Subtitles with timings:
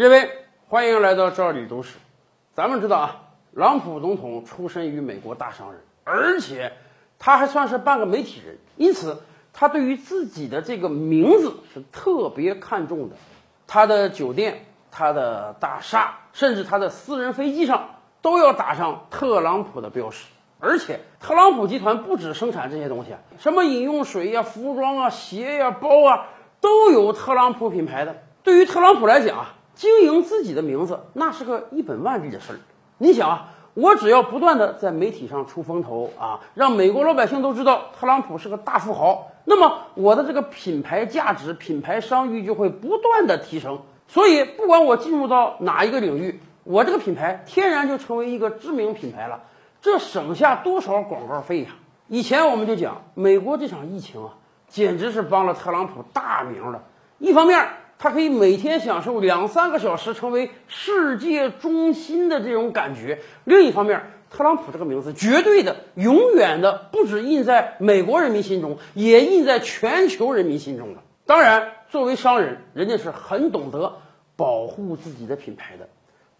[0.00, 0.30] 列位，
[0.66, 1.98] 欢迎来到这里都市。
[2.54, 3.20] 咱们知道啊，
[3.52, 6.72] 朗普总统出身于美国大商人，而且
[7.18, 13.16] 他还算是半个媒体人，因此他对于自己的这个名字是特别看重的。
[13.66, 20.24] 他的酒店、他的大厦，甚至他的私人飞机上都要打上特朗普的标识。
[20.60, 26.28] 而且，特朗普集团不止生产这些东西啊，什么饮用水呀、服装啊、鞋呀、包啊，
[26.62, 28.22] 都有特朗普品牌的。
[28.42, 32.60] 对于特朗普来讲啊，经营自己的名字那是个一本万利的事儿。
[32.98, 43.80] 你想啊，我只要不断的在媒体上出风头啊，让美国老百姓都知道特朗普是个大富豪，那么我的这个品牌价值、品牌商誉就会不断的提升。
[44.06, 49.40] 所以，不管我进入到哪一个领域，我这个品牌天然就成为一个知名品牌了。
[49.80, 51.70] 这省下多少广告费呀！
[52.06, 54.34] 以前我们就讲，美国这场疫情啊，
[54.68, 56.82] 简直是帮了特朗普大名了。
[57.18, 57.66] 一方面，
[58.02, 71.02] 他可以每天享受两三个小时成为世界中心的这种感觉；另一方面，特朗普这个名字绝对的、永远的，不止印在美国人民心中，也印在全球人民心中了。
[71.26, 73.98] 当然，作为商人，人家是很懂得
[74.34, 75.90] 保护自己的品牌的。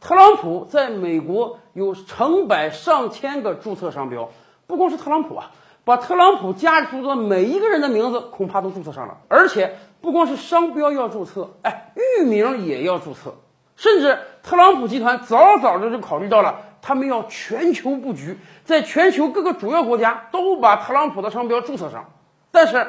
[0.00, 4.30] 特朗普在美国有成百上千个注册商标，
[4.67, 5.50] 不光是特朗普啊，
[5.84, 9.19] 把特朗普家族的每一个人的名字恐怕都注册上了。
[9.28, 13.34] 而且不光是商标要注册，哎，域名也要注册。
[13.77, 22.11] 甚至特朗普集团早早的就考虑到了，他们要全球布局，在全球各个主要国家都把特朗普的商标注册上。
[22.51, 22.87] 但是，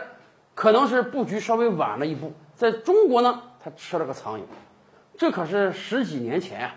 [0.53, 4.43] 可能是布局稍微晚了一步，在中国呢，他吃了个苍蝇。
[5.17, 6.75] 这可是十几年前啊。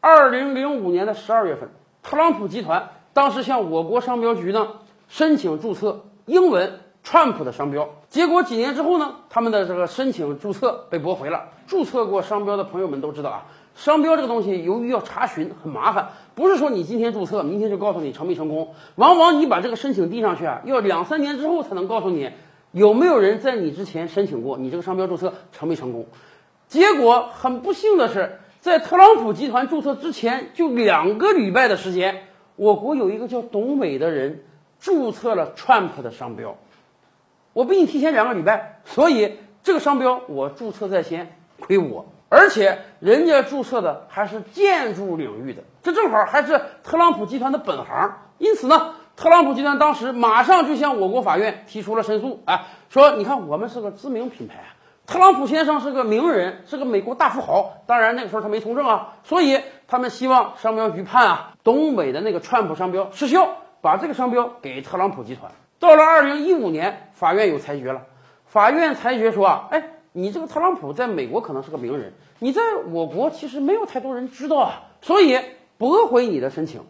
[0.00, 1.68] 二零零五年的十二月份，
[2.02, 6.80] 特朗普集团当时向我国商标局呢申请注册英文
[7.12, 11.50] “川普”的商标，结果几年之后呢，他们的这个申请注册被驳回了。
[11.66, 22.30] 注册过商标的朋友们都知道啊，商标这个东西由于要查询很麻烦，不是说你今天注册，明天就告诉你成没成功，往往你把这个申请递上去啊，要两三年之后才能告诉你
[22.70, 26.06] 有没有人在你之前申请过，你这个商标注册成没成功。
[26.68, 28.38] 结果很不幸的是。
[28.62, 32.22] 在特朗普集团注册之前，就两个礼拜的时间，
[32.54, 34.44] 我国有一个叫董伟的人
[34.78, 36.56] 注册了 Trump 的商标。
[37.52, 42.06] 我比你提前两个礼拜，所以这个商标我注册在先，亏我。
[42.28, 48.14] 而且人家注册的还是建筑领域的，这正好还是特朗普集团的本行。
[48.38, 54.64] 因此呢，特朗普集团当时马上就向我国法院提出了申诉，哎，说你看我们是个知名品牌。
[55.04, 57.82] 特朗普先生是个名人，是个美国大富豪。
[57.86, 63.48] 当然那个时候他没从政啊，所以他们希望商标局判啊，东北的那个川普商标失效，
[63.82, 65.52] 把这个商标给特朗普集团。
[65.82, 68.06] 到了二零一五年，法院有裁决了。
[68.46, 69.82] 法院裁决说啊，哎，
[70.12, 72.62] 你这个特朗普在美国可能是个名人，你在
[72.92, 75.40] 我国其实没有太多人知道啊，所以
[75.78, 76.82] 驳回你的申请。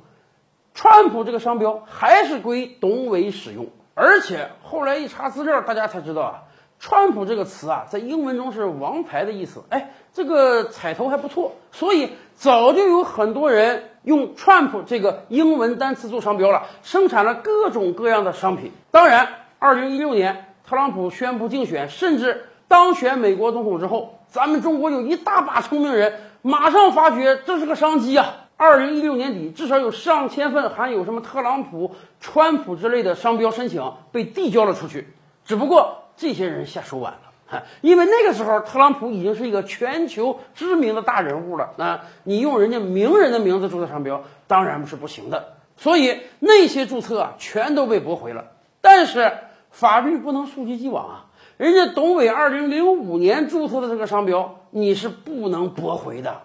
[0.75, 6.43] 川普这个商标还是归董伟使用，而且后来一查资料，大家才知道啊。
[6.83, 9.63] 川普这个词啊，在英文中是王牌的意思。
[9.69, 18.73] 哎，这个彩头还不错，所以早就有很多人用川普这个英文单词做商标了，生产了各种各样的商品。
[18.91, 19.29] 当然，
[19.61, 28.49] 二零一六年特朗普宣布竞选，甚至当选美国总统之后，咱们中国有一大把聪明人马上发觉这是个商机啊！
[28.57, 35.07] 二零一六年底，至少有上千份含有什么特朗普、川普之类的商标申请被递交了出去，
[35.45, 36.02] 只不过。
[36.17, 41.73] 这些人下手晚了，因为那个时候特朗普已经是一个全球知名的大人物了。
[41.77, 45.55] 那你用人家名人的名字注册商标，当然是不行的。
[45.77, 48.53] 所以那些注册啊，全都被驳回了。
[48.81, 49.33] 但是
[49.71, 56.43] 法律不能溯及既往啊，人家董伟二零零五年注册的这个商标，你是不能驳回的。